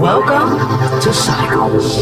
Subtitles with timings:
[0.00, 0.56] Welcome
[1.02, 1.96] to Cycles.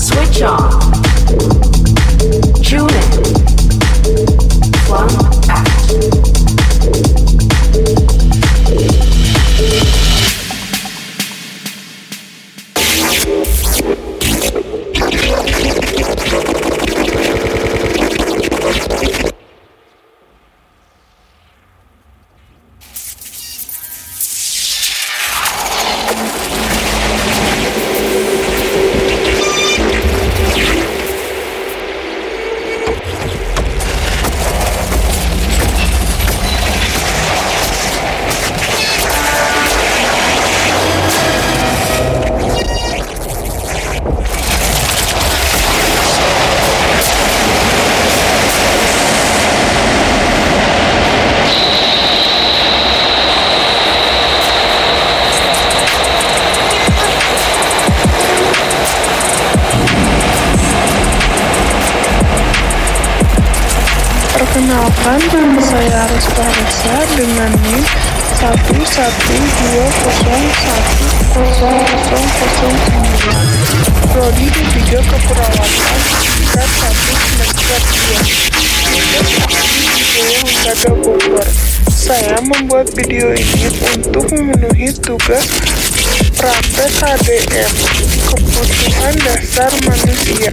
[0.00, 0.91] Switch on.
[87.32, 87.72] KDM
[88.28, 90.52] Kebutuhan Dasar Manusia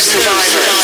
[0.00, 0.79] survivors.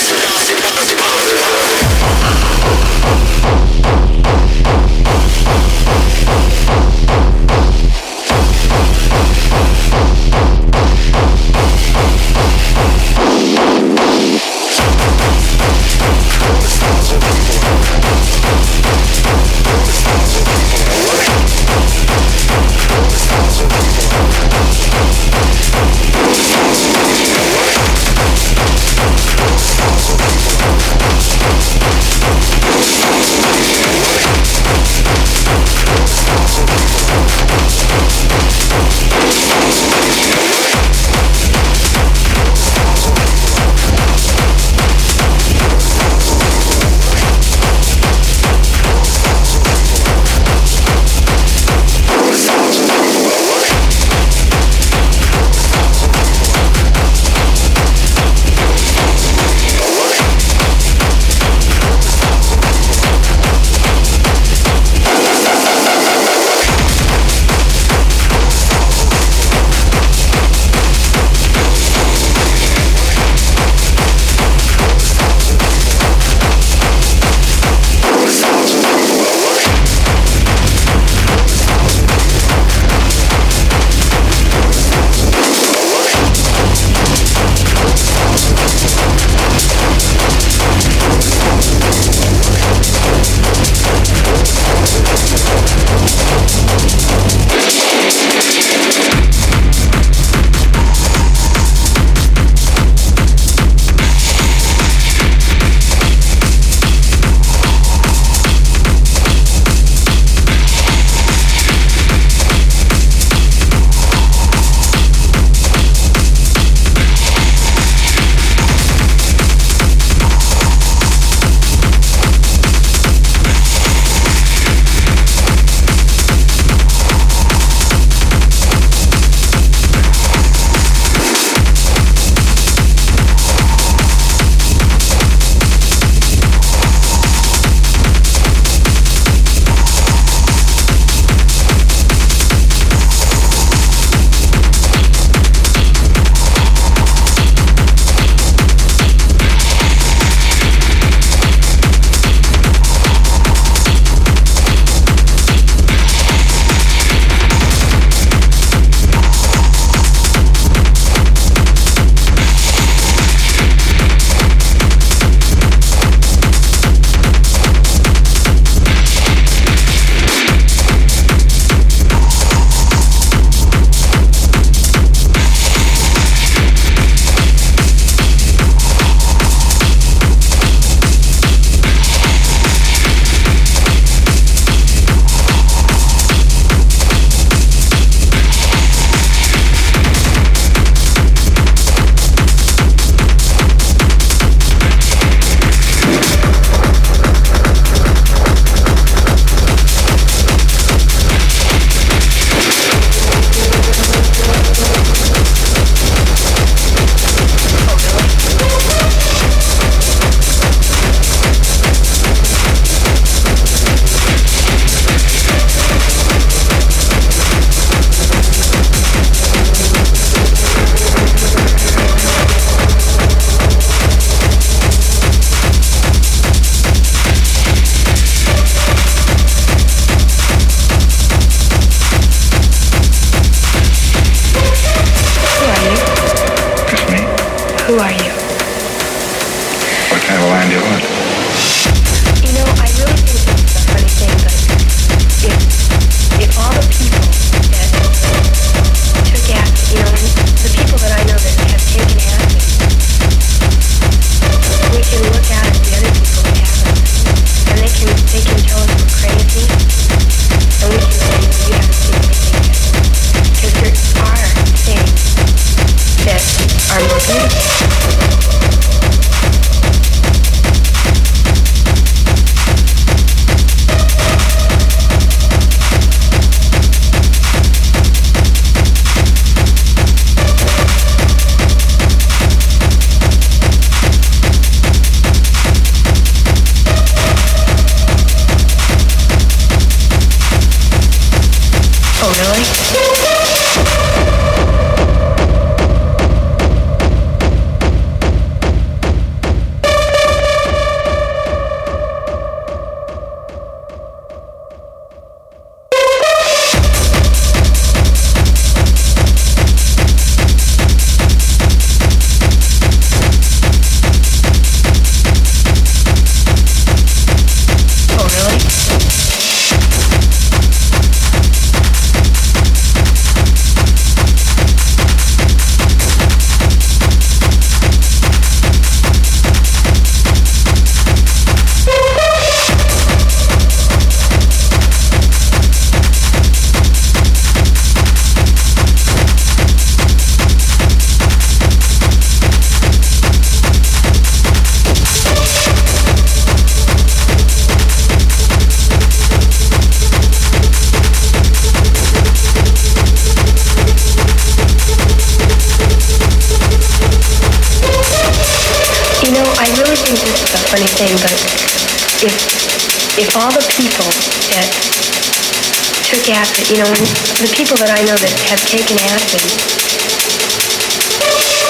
[366.66, 366.90] You know,
[367.38, 369.38] the people that I know that have taken acid,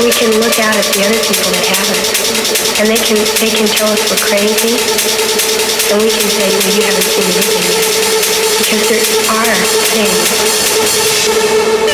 [0.01, 2.09] we can look out at the other people that haven't,
[2.81, 4.73] and they can they can tell us we're crazy,
[5.93, 7.85] and we can say, well, you haven't seen anything yet,
[8.57, 9.57] because there are
[9.93, 11.86] things.